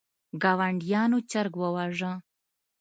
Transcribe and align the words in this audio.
ګاونډیانو 0.41 1.17
چرګ 1.31 1.53
وواژه. 1.61 2.11